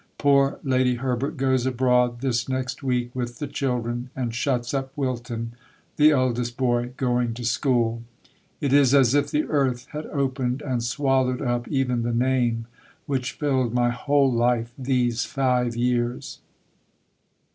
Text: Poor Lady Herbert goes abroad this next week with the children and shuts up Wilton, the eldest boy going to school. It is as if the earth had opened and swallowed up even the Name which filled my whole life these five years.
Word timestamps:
Poor 0.17 0.59
Lady 0.63 0.95
Herbert 0.95 1.37
goes 1.37 1.67
abroad 1.67 2.21
this 2.21 2.49
next 2.49 2.81
week 2.81 3.11
with 3.15 3.37
the 3.37 3.45
children 3.45 4.09
and 4.15 4.33
shuts 4.33 4.73
up 4.73 4.91
Wilton, 4.97 5.53
the 5.97 6.09
eldest 6.09 6.57
boy 6.57 6.93
going 6.97 7.35
to 7.35 7.45
school. 7.45 8.01
It 8.59 8.73
is 8.73 8.95
as 8.95 9.13
if 9.13 9.29
the 9.29 9.43
earth 9.43 9.85
had 9.91 10.07
opened 10.07 10.63
and 10.63 10.83
swallowed 10.83 11.39
up 11.39 11.67
even 11.67 12.01
the 12.01 12.15
Name 12.15 12.65
which 13.05 13.33
filled 13.33 13.75
my 13.75 13.91
whole 13.91 14.33
life 14.33 14.73
these 14.75 15.23
five 15.25 15.75
years. 15.75 16.39